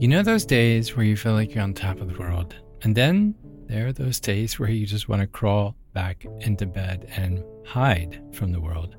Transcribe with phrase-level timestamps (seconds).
[0.00, 2.94] You know those days where you feel like you're on top of the world, and
[2.94, 3.34] then
[3.66, 8.22] there are those days where you just want to crawl back into bed and hide
[8.32, 8.96] from the world.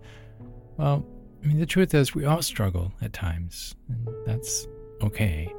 [0.77, 1.03] Well,
[1.43, 4.67] I mean, the truth is, we all struggle at times, and that's
[5.01, 5.51] okay.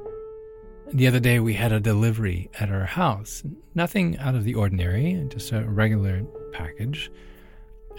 [0.93, 3.43] The other day, we had a delivery at our house.
[3.75, 6.23] Nothing out of the ordinary, just a regular
[6.53, 7.11] package.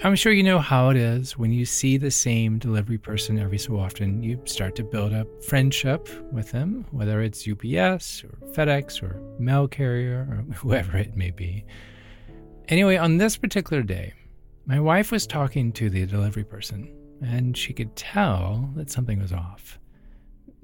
[0.03, 3.59] I'm sure you know how it is when you see the same delivery person every
[3.59, 4.23] so often.
[4.23, 9.69] You start to build up friendship with them, whether it's UPS or FedEx or mail
[9.69, 11.67] carrier or whoever it may be.
[12.69, 14.15] Anyway, on this particular day,
[14.65, 16.91] my wife was talking to the delivery person,
[17.21, 19.79] and she could tell that something was off.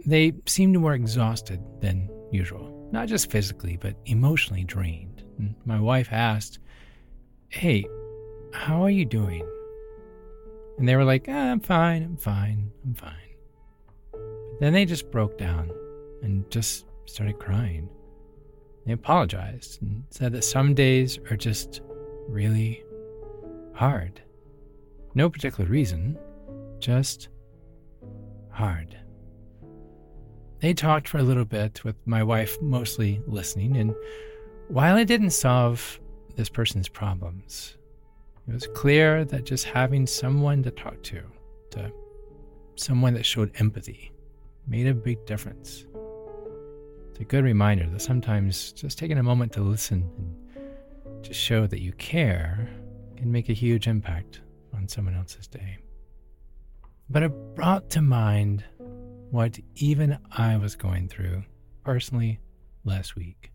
[0.06, 5.24] They seemed more exhausted than usual, not just physically, but emotionally drained.
[5.36, 6.58] And my wife asked,
[7.50, 7.84] Hey,
[8.56, 9.46] how are you doing?
[10.78, 13.12] And they were like, ah, I'm fine, I'm fine, I'm fine.
[14.12, 15.70] But then they just broke down
[16.22, 17.88] and just started crying.
[18.86, 21.80] They apologized and said that some days are just
[22.28, 22.82] really
[23.74, 24.20] hard.
[25.14, 26.18] No particular reason,
[26.78, 27.28] just
[28.50, 28.96] hard.
[30.60, 33.94] They talked for a little bit with my wife mostly listening, and
[34.68, 36.00] while it didn't solve
[36.34, 37.75] this person's problems,
[38.48, 41.22] it was clear that just having someone to talk to,
[41.70, 41.92] to
[42.76, 44.12] someone that showed empathy,
[44.68, 45.84] made a big difference.
[47.10, 50.08] It's a good reminder that sometimes just taking a moment to listen
[50.54, 52.68] and to show that you care
[53.16, 54.42] can make a huge impact
[54.74, 55.78] on someone else's day.
[57.08, 58.64] But it brought to mind
[59.30, 61.42] what even I was going through
[61.84, 62.38] personally
[62.84, 63.50] last week.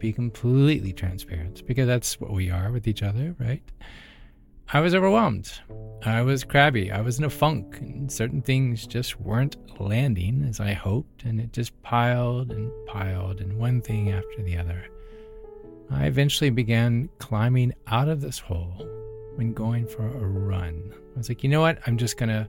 [0.00, 3.62] Be completely transparent because that's what we are with each other, right?
[4.72, 5.52] I was overwhelmed.
[6.04, 6.90] I was crabby.
[6.90, 11.38] I was in a funk, and certain things just weren't landing as I hoped, and
[11.38, 14.82] it just piled and piled, and one thing after the other.
[15.90, 18.86] I eventually began climbing out of this hole
[19.34, 20.94] when going for a run.
[21.14, 21.78] I was like, you know what?
[21.86, 22.48] I'm just going to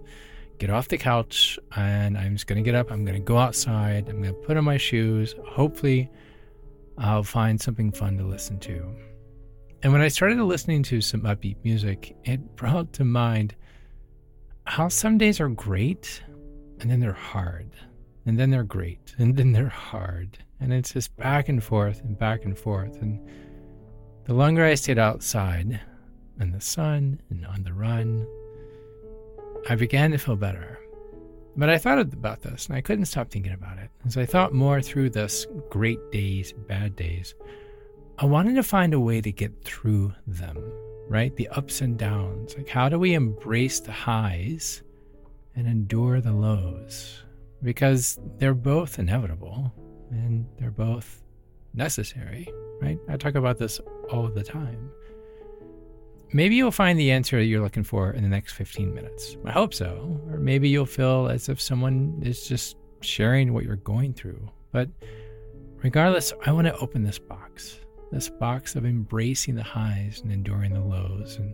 [0.59, 2.92] get off the couch and I'm just going to get up.
[2.92, 4.08] I'm going to go outside.
[4.08, 5.34] I'm going to put on my shoes.
[5.44, 6.09] Hopefully,
[6.97, 8.96] I'll find something fun to listen to.
[9.84, 13.56] And when I started listening to some upbeat music, it brought to mind
[14.66, 16.22] how some days are great
[16.79, 17.72] and then they're hard.
[18.25, 20.38] And then they're great and then they're hard.
[20.59, 23.02] And it's just back and forth and back and forth.
[23.02, 23.19] And
[24.25, 25.79] the longer I stayed outside
[26.40, 28.28] in the sun and on the run,
[29.69, 30.79] I began to feel better.
[31.56, 33.90] But I thought about this and I couldn't stop thinking about it.
[34.06, 37.36] As I thought more through this great days, bad days,
[38.18, 40.58] I wanted to find a way to get through them,
[41.08, 41.36] right?
[41.36, 42.56] The ups and downs.
[42.56, 44.84] Like, how do we embrace the highs
[45.56, 47.24] and endure the lows?
[47.62, 49.74] Because they're both inevitable
[50.10, 51.22] and they're both
[51.74, 52.48] necessary,
[52.82, 52.98] right?
[53.10, 53.80] I talk about this
[54.10, 54.92] all the time.
[56.34, 59.38] Maybe you'll find the answer you're looking for in the next 15 minutes.
[59.46, 60.19] I hope so.
[60.30, 64.50] Or maybe you'll feel as if someone is just sharing what you're going through.
[64.72, 64.90] But
[65.84, 67.81] regardless, I want to open this box
[68.12, 71.38] this box of embracing the highs and enduring the lows.
[71.38, 71.53] And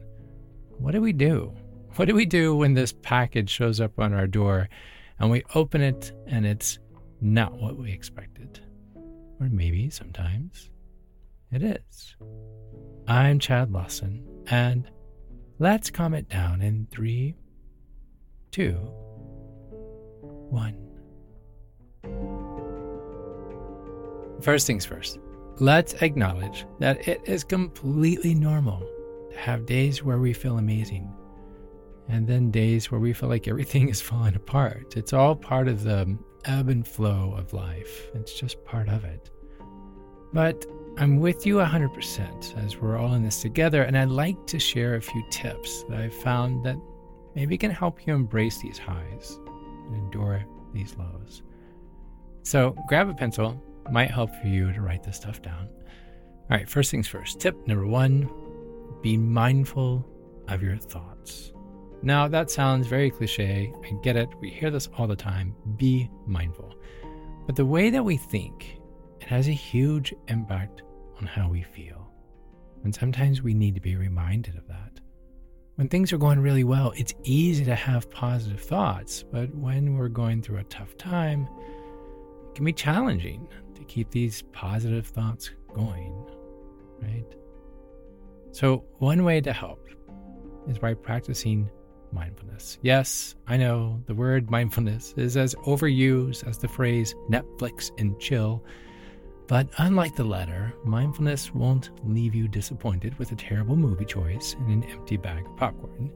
[0.79, 1.53] what do we do?
[1.95, 4.67] What do we do when this package shows up on our door
[5.19, 6.79] and we open it and it's
[7.21, 8.59] not what we expected?
[9.39, 10.71] Or maybe sometimes
[11.51, 12.15] it is.
[13.07, 14.89] I'm Chad Lawson, and
[15.59, 17.35] let's calm it down in three,
[18.51, 18.73] two,
[20.49, 20.77] one.
[24.41, 25.19] First things first,
[25.59, 28.79] let's acknowledge that it is completely normal
[29.31, 31.11] to have days where we feel amazing
[32.07, 34.95] and then days where we feel like everything is falling apart.
[34.95, 39.29] It's all part of the ebb and flow of life, it's just part of it.
[40.33, 40.65] But
[40.99, 44.95] I'm with you 100% as we're all in this together, and I'd like to share
[44.95, 46.75] a few tips that I've found that
[47.35, 49.39] maybe can help you embrace these highs
[49.85, 50.43] and endure
[50.73, 51.43] these lows.
[52.41, 55.69] So grab a pencil, might help for you to write this stuff down.
[56.49, 57.39] All right, first things first.
[57.39, 58.27] Tip number one
[59.03, 60.03] be mindful
[60.47, 61.51] of your thoughts.
[62.01, 63.71] Now, that sounds very cliche.
[63.85, 64.29] I get it.
[64.39, 65.55] We hear this all the time.
[65.75, 66.73] Be mindful.
[67.45, 68.79] But the way that we think,
[69.21, 70.81] it has a huge impact
[71.19, 72.11] on how we feel.
[72.83, 74.99] And sometimes we need to be reminded of that.
[75.75, 79.23] When things are going really well, it's easy to have positive thoughts.
[79.23, 81.47] But when we're going through a tough time,
[82.47, 86.25] it can be challenging to keep these positive thoughts going,
[86.99, 87.25] right?
[88.51, 89.87] So, one way to help
[90.67, 91.69] is by practicing
[92.11, 92.79] mindfulness.
[92.81, 98.63] Yes, I know the word mindfulness is as overused as the phrase Netflix and chill.
[99.47, 104.83] But unlike the latter, mindfulness won't leave you disappointed with a terrible movie choice and
[104.83, 106.11] an empty bag of popcorn.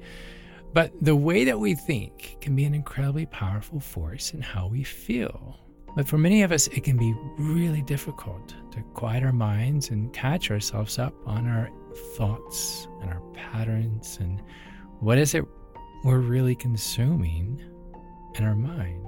[0.74, 4.84] But the way that we think can be an incredibly powerful force in how we
[4.84, 5.60] feel.
[5.96, 10.14] But for many of us, it can be really difficult to quiet our minds and
[10.14, 11.70] catch ourselves up on our
[12.16, 14.42] thoughts and our patterns and
[15.00, 15.44] what is it
[16.04, 17.62] we're really consuming
[18.36, 19.06] in our mind.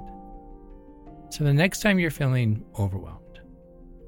[1.30, 3.23] So the next time you're feeling overwhelmed,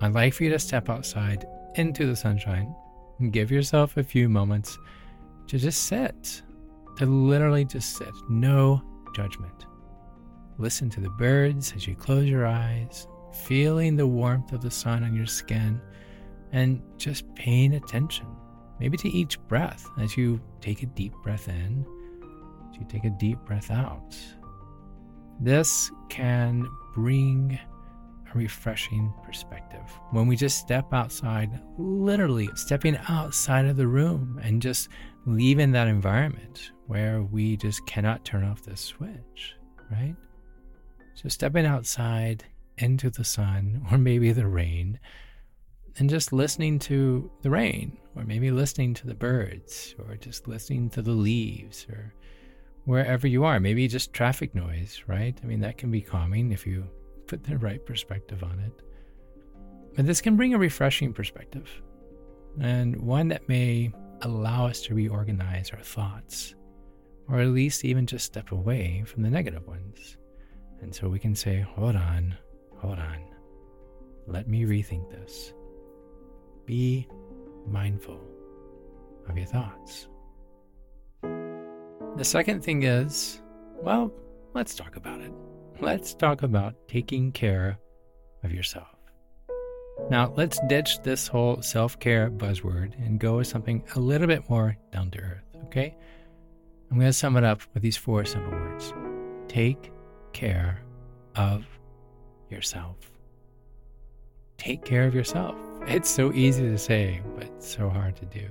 [0.01, 1.45] I'd like for you to step outside
[1.75, 2.73] into the sunshine
[3.19, 4.77] and give yourself a few moments
[5.47, 6.41] to just sit,
[6.97, 8.81] to literally just sit, no
[9.15, 9.65] judgment.
[10.57, 13.07] Listen to the birds as you close your eyes,
[13.45, 15.81] feeling the warmth of the sun on your skin,
[16.51, 18.25] and just paying attention,
[18.79, 21.85] maybe to each breath as you take a deep breath in,
[22.69, 24.15] as you take a deep breath out.
[25.41, 27.59] This can bring
[28.35, 29.81] refreshing perspective.
[30.11, 34.89] When we just step outside, literally stepping outside of the room and just
[35.25, 39.55] leaving that environment where we just cannot turn off the switch,
[39.91, 40.15] right?
[41.15, 42.43] So stepping outside
[42.77, 44.99] into the sun or maybe the rain
[45.97, 50.89] and just listening to the rain or maybe listening to the birds or just listening
[50.89, 52.13] to the leaves or
[52.83, 53.61] wherever you are.
[53.61, 55.39] Maybe just traffic noise, right?
[55.41, 56.85] I mean, that can be calming if you
[57.27, 58.81] put the right perspective on it.
[59.95, 61.69] But this can bring a refreshing perspective
[62.59, 63.91] and one that may
[64.21, 66.55] allow us to reorganize our thoughts
[67.29, 70.17] or at least even just step away from the negative ones.
[70.81, 72.35] And so we can say, hold on,
[72.77, 73.17] hold on.
[74.27, 75.53] Let me rethink this.
[76.65, 77.07] Be
[77.67, 78.19] mindful
[79.27, 80.07] of your thoughts.
[81.21, 83.41] The second thing is,
[83.81, 84.11] well,
[84.53, 85.31] let's talk about it.
[85.81, 87.77] Let's talk about taking care
[88.43, 88.87] of yourself.
[90.09, 94.49] Now, let's ditch this whole self care buzzword and go with something a little bit
[94.49, 95.95] more down to earth, okay?
[96.89, 98.93] I'm going to sum it up with these four simple words
[99.47, 99.91] Take
[100.33, 100.81] care
[101.35, 101.65] of
[102.49, 102.97] yourself.
[104.57, 105.55] Take care of yourself.
[105.87, 108.47] It's so easy to say, but so hard to do.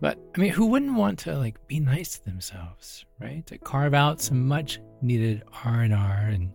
[0.00, 3.46] But I mean, who wouldn't want to like be nice to themselves, right?
[3.46, 6.52] To carve out some much needed R and R and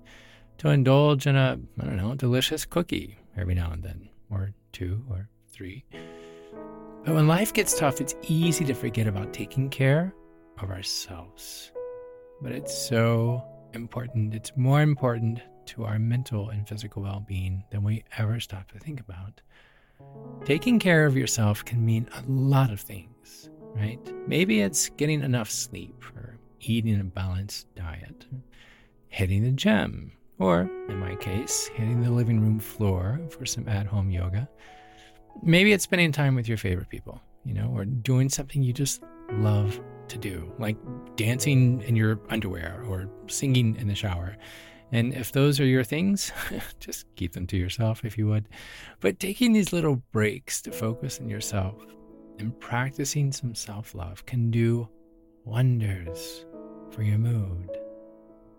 [0.59, 5.03] to indulge in a I don't know delicious cookie every now and then, or two
[5.09, 5.83] or three.
[7.03, 10.13] But when life gets tough, it's easy to forget about taking care
[10.59, 11.71] of ourselves.
[12.41, 13.43] But it's so
[13.73, 14.35] important.
[14.35, 18.79] It's more important to our mental and physical well being than we ever stop to
[18.79, 19.41] think about.
[20.45, 23.99] Taking care of yourself can mean a lot of things, right?
[24.27, 28.25] Maybe it's getting enough sleep or eating a balanced diet,
[29.09, 33.85] hitting the gym, or in my case, hitting the living room floor for some at
[33.85, 34.49] home yoga.
[35.43, 39.03] Maybe it's spending time with your favorite people, you know, or doing something you just
[39.33, 40.77] love to do, like
[41.15, 44.35] dancing in your underwear or singing in the shower.
[44.91, 46.31] And if those are your things,
[46.79, 48.49] just keep them to yourself if you would.
[48.99, 51.75] But taking these little breaks to focus on yourself
[52.39, 54.89] and practicing some self love can do
[55.45, 56.45] wonders
[56.91, 57.69] for your mood.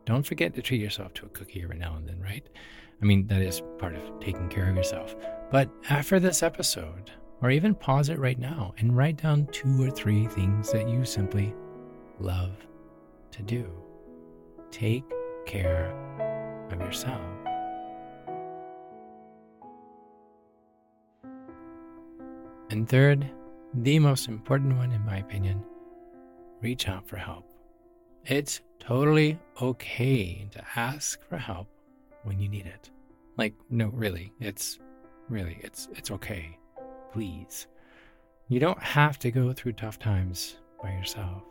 [0.04, 2.48] Don't forget to treat yourself to a cookie every now and then, right?
[3.00, 5.14] I mean, that is part of taking care of yourself.
[5.50, 7.10] But after this episode,
[7.42, 11.04] or even pause it right now and write down two or three things that you
[11.04, 11.52] simply
[12.20, 12.52] love
[13.32, 13.68] to do.
[14.70, 15.04] Take
[15.44, 15.92] care
[16.72, 17.20] of yourself.
[22.70, 23.30] And third,
[23.74, 25.62] the most important one, in my opinion,
[26.62, 27.44] reach out for help.
[28.24, 31.68] It's totally okay to ask for help
[32.24, 32.90] when you need it.
[33.36, 34.78] Like, no, really, it's
[35.28, 36.58] really, it's, it's okay
[37.12, 37.66] please.
[38.48, 41.42] You don't have to go through tough times by yourself.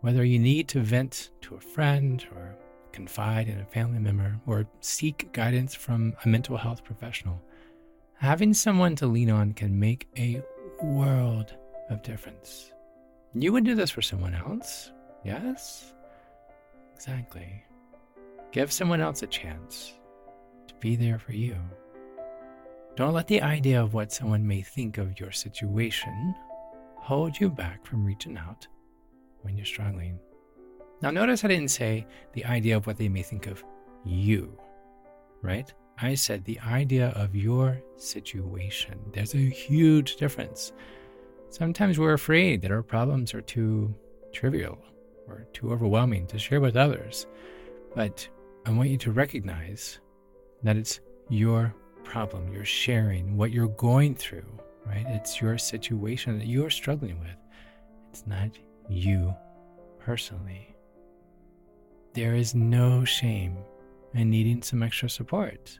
[0.00, 2.56] Whether you need to vent to a friend or
[2.92, 7.40] confide in a family member or seek guidance from a mental health professional,
[8.14, 10.42] having someone to lean on can make a
[10.82, 11.54] world
[11.88, 12.72] of difference.
[13.34, 14.92] You would do this for someone else,
[15.24, 15.92] yes?
[16.94, 17.64] Exactly.
[18.52, 19.94] Give someone else a chance
[20.66, 21.56] to be there for you.
[22.96, 26.34] Don't let the idea of what someone may think of your situation
[26.96, 28.66] hold you back from reaching out
[29.42, 30.18] when you're struggling.
[31.02, 33.64] Now, notice I didn't say the idea of what they may think of
[34.04, 34.58] you,
[35.42, 35.72] right?
[36.02, 38.98] I said the idea of your situation.
[39.12, 40.72] There's a huge difference.
[41.50, 43.94] Sometimes we're afraid that our problems are too
[44.32, 44.78] trivial
[45.26, 47.26] or too overwhelming to share with others.
[47.94, 48.28] But
[48.66, 50.00] I want you to recognize
[50.62, 52.52] that it's your problem.
[52.52, 54.46] You're sharing what you're going through,
[54.86, 55.06] right?
[55.08, 57.36] It's your situation that you're struggling with.
[58.10, 58.50] It's not
[58.88, 59.34] you
[59.98, 60.69] personally.
[62.12, 63.56] There is no shame
[64.14, 65.78] in needing some extra support.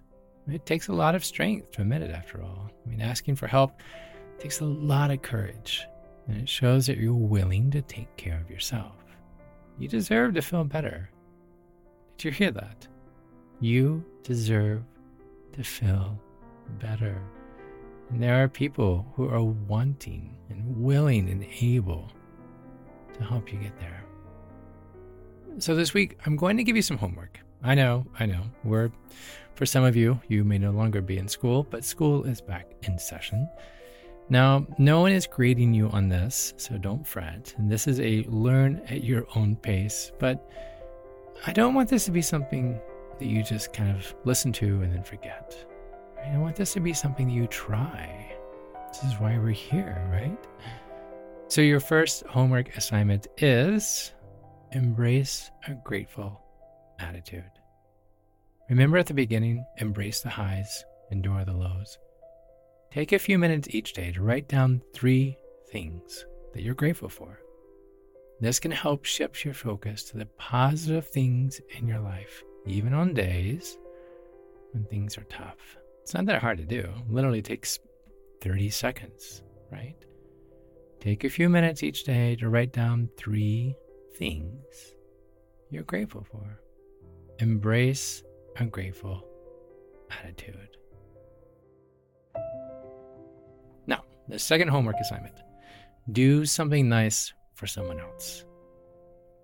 [0.48, 2.70] It takes a lot of strength to admit it, after all.
[2.84, 3.80] I mean, asking for help
[4.38, 5.86] takes a lot of courage,
[6.28, 8.94] and it shows that you're willing to take care of yourself.
[9.78, 11.10] You deserve to feel better.
[12.16, 12.86] Did you hear that?
[13.60, 14.82] You deserve
[15.52, 16.20] to feel
[16.78, 17.20] better.
[18.10, 22.08] And there are people who are wanting and willing and able
[23.14, 24.04] to help you get there.
[25.58, 27.38] So this week, I'm going to give you some homework.
[27.62, 28.42] I know, I know.
[28.64, 28.90] We're,
[29.54, 32.72] for some of you, you may no longer be in school, but school is back
[32.82, 33.48] in session.
[34.30, 37.54] Now, no one is grading you on this, so don't fret.
[37.58, 40.48] And this is a learn at your own pace, but
[41.46, 42.80] I don't want this to be something
[43.18, 45.54] that you just kind of listen to and then forget.
[46.24, 48.32] I want this to be something that you try.
[48.92, 50.38] This is why we're here, right?
[51.48, 54.12] So, your first homework assignment is
[54.72, 56.40] embrace a grateful
[56.98, 57.50] attitude.
[58.68, 61.98] Remember at the beginning, embrace the highs, endure the lows.
[62.92, 65.36] Take a few minutes each day to write down three
[65.70, 67.40] things that you're grateful for.
[68.40, 73.12] This can help shift your focus to the positive things in your life, even on
[73.12, 73.76] days
[74.72, 75.76] when things are tough.
[76.02, 76.78] It's not that hard to do.
[76.80, 77.78] It literally takes
[78.40, 79.96] 30 seconds, right?
[81.00, 83.74] Take a few minutes each day to write down three
[84.16, 84.94] things
[85.70, 86.60] you're grateful for.
[87.38, 88.22] Embrace
[88.56, 89.24] a grateful
[90.10, 90.76] attitude.
[93.86, 95.36] Now, the second homework assignment
[96.12, 98.44] do something nice for someone else.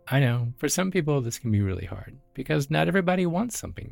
[0.09, 3.91] I know, for some people, this can be really hard because not everybody wants something.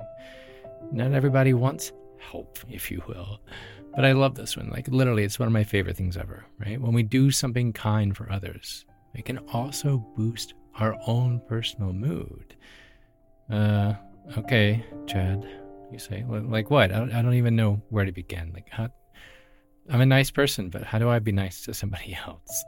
[0.92, 3.40] Not everybody wants help, if you will.
[3.94, 4.70] But I love this one.
[4.70, 6.80] Like, literally, it's one of my favorite things ever, right?
[6.80, 12.56] When we do something kind for others, it can also boost our own personal mood.
[13.50, 13.94] Uh,
[14.38, 15.46] okay, Chad,
[15.92, 16.92] you say, like what?
[16.92, 18.52] I don't, I don't even know where to begin.
[18.52, 18.88] Like, how,
[19.90, 22.64] I'm a nice person, but how do I be nice to somebody else?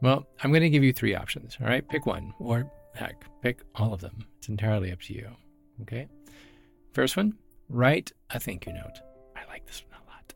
[0.00, 1.56] Well, I'm going to give you three options.
[1.60, 4.24] All right, pick one, or heck, pick all of them.
[4.38, 5.28] It's entirely up to you.
[5.82, 6.08] Okay.
[6.92, 7.34] First one,
[7.70, 9.00] Write a thank you note.
[9.36, 10.32] I like this one a lot.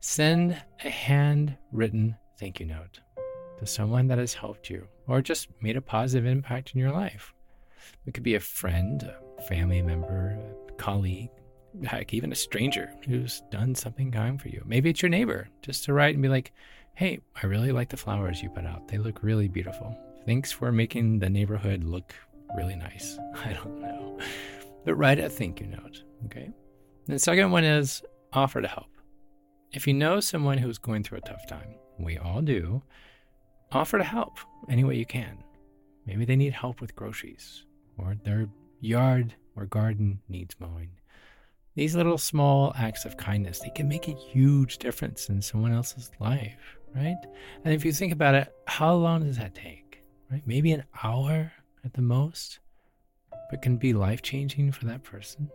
[0.00, 2.98] Send a handwritten thank you note
[3.58, 7.34] to someone that has helped you or just made a positive impact in your life.
[8.06, 9.02] It could be a friend,
[9.38, 11.30] a family member, a colleague,
[11.84, 14.62] heck, even a stranger who's done something kind for you.
[14.64, 16.52] Maybe it's your neighbor, just to write and be like,
[16.94, 18.88] hey, I really like the flowers you put out.
[18.88, 19.96] They look really beautiful.
[20.26, 22.14] Thanks for making the neighborhood look
[22.56, 23.18] really nice.
[23.44, 24.18] I don't know.
[24.84, 26.50] But write a thank you note, okay?
[27.06, 28.86] The second one is offer to help.
[29.72, 32.82] If you know someone who's going through a tough time, we all do,
[33.72, 35.42] offer to help any way you can.
[36.06, 37.64] Maybe they need help with groceries,
[37.98, 38.48] or their
[38.80, 40.90] yard or garden needs mowing.
[41.74, 46.10] These little small acts of kindness, they can make a huge difference in someone else's
[46.20, 47.16] life, right?
[47.64, 50.02] And if you think about it, how long does that take?
[50.30, 50.42] Right?
[50.46, 51.52] Maybe an hour
[51.84, 52.60] at the most,
[53.50, 55.50] but can be life changing for that person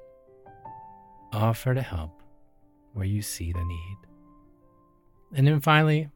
[1.32, 2.24] offer to help
[2.94, 3.98] where you see the need.
[5.36, 6.10] And then finally,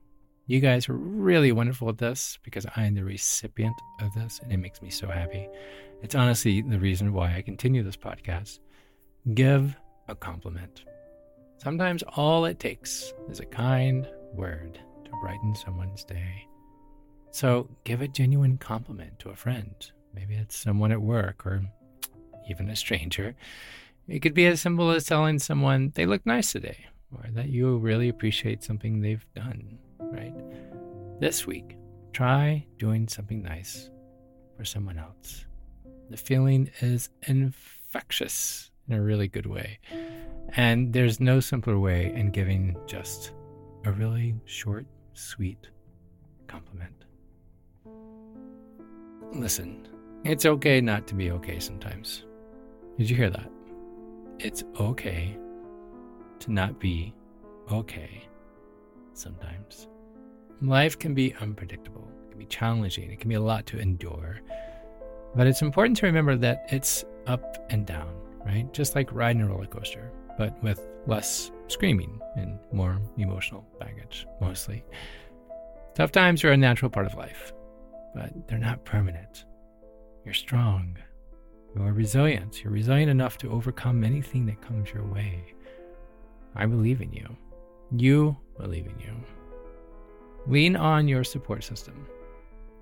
[0.46, 4.52] you guys are really wonderful at this because I am the recipient of this and
[4.52, 5.48] it makes me so happy.
[6.02, 8.60] It's honestly the reason why I continue this podcast.
[9.34, 9.76] Give
[10.10, 10.84] a compliment.
[11.58, 16.48] Sometimes all it takes is a kind word to brighten someone's day.
[17.32, 19.74] So give a genuine compliment to a friend.
[20.14, 21.62] Maybe it's someone at work or
[22.50, 23.34] even a stranger.
[24.10, 26.86] It could be as simple as telling someone they look nice today
[27.16, 29.80] or that you really appreciate something they've done,
[30.14, 30.34] right?
[31.20, 31.78] This week,
[32.14, 33.90] try doing something nice
[34.56, 35.46] for someone else.
[36.10, 39.80] The feeling is infectious in a really good way.
[40.56, 43.32] And there's no simpler way in giving just
[43.86, 45.70] a really short, sweet
[46.48, 47.06] compliment.
[49.34, 49.88] Listen,
[50.24, 52.26] it's okay not to be okay sometimes.
[52.98, 53.50] Did you hear that?
[54.44, 55.38] it's okay
[56.40, 57.14] to not be
[57.72, 58.24] okay
[59.14, 59.88] sometimes.
[60.64, 64.40] Life can be unpredictable, it can be challenging, it can be a lot to endure.
[65.36, 68.16] But it's important to remember that it's up and down,
[68.46, 68.72] right?
[68.74, 74.86] Just like riding a roller coaster, but with less screaming and more emotional baggage, mostly.
[75.96, 77.52] Tough times are a natural part of life,
[78.16, 79.44] but they're not permanent.
[80.24, 80.98] You're strong.
[81.76, 82.64] You're resilient.
[82.64, 85.44] You're resilient enough to overcome anything that comes your way.
[86.56, 87.36] I believe in you.
[87.92, 89.14] You believe in you.
[90.48, 92.06] Lean on your support system.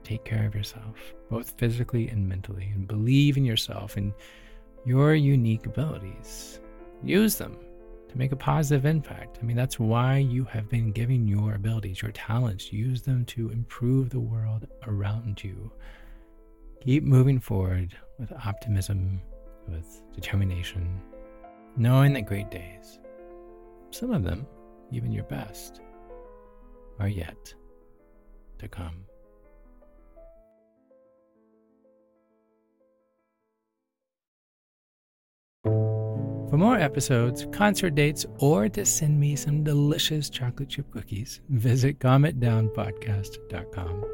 [0.03, 4.13] Take care of yourself, both physically and mentally, and believe in yourself and
[4.85, 6.59] your unique abilities.
[7.03, 7.57] Use them
[8.09, 9.37] to make a positive impact.
[9.41, 12.73] I mean, that's why you have been given your abilities, your talents.
[12.73, 15.71] Use them to improve the world around you.
[16.83, 19.21] Keep moving forward with optimism,
[19.67, 20.99] with determination,
[21.77, 22.99] knowing that great days,
[23.91, 24.47] some of them,
[24.91, 25.81] even your best,
[27.01, 27.53] are yet
[28.59, 29.05] to come.
[36.51, 41.99] For more episodes, concert dates, or to send me some delicious chocolate chip cookies, visit
[41.99, 44.05] calmitdownpodcast.com.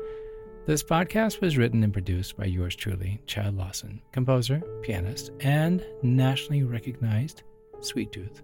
[0.67, 6.63] This podcast was written and produced by yours truly, Chad Lawson, composer, pianist, and nationally
[6.63, 7.41] recognized
[7.79, 8.44] sweet tooth.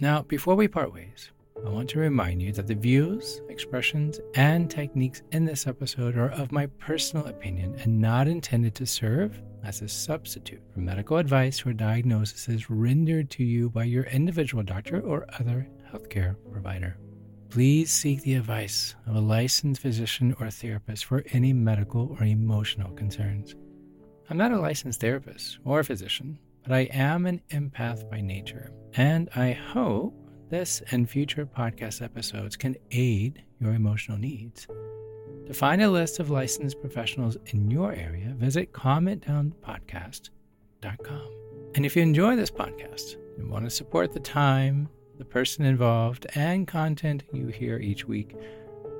[0.00, 1.30] Now, before we part ways,
[1.62, 6.30] I want to remind you that the views, expressions, and techniques in this episode are
[6.30, 11.64] of my personal opinion and not intended to serve as a substitute for medical advice
[11.64, 16.98] or diagnoses rendered to you by your individual doctor or other healthcare provider.
[17.50, 22.90] Please seek the advice of a licensed physician or therapist for any medical or emotional
[22.92, 23.54] concerns.
[24.28, 29.30] I'm not a licensed therapist or physician, but I am an empath by nature, and
[29.36, 30.14] I hope
[30.50, 34.66] this and future podcast episodes can aid your emotional needs.
[35.46, 41.30] To find a list of licensed professionals in your area, visit calmitdownpodcast.com.
[41.74, 46.26] And if you enjoy this podcast and want to support the time, the person involved,
[46.34, 48.36] and content you hear each week,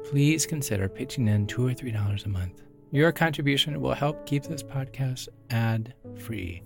[0.05, 2.63] please consider pitching in two or three dollars a month.
[2.91, 6.63] Your contribution will help keep this podcast ad free.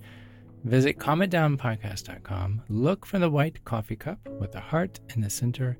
[0.64, 5.78] Visit calmitdownpodcast.com, look for the white coffee cup with the heart in the center,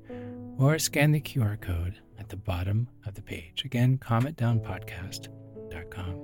[0.57, 3.63] or scan the QR code at the bottom of the page.
[3.65, 6.15] Again, calmitdownpodcast.com.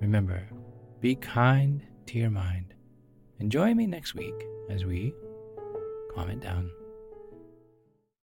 [0.00, 0.48] Remember,
[1.00, 2.74] be kind to your mind.
[3.38, 4.34] And join me next week
[4.70, 5.14] as we
[6.14, 6.70] calm it down.